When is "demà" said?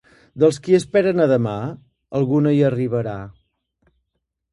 1.31-1.53